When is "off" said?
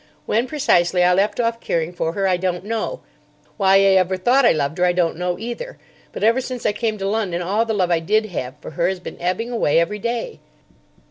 1.39-1.59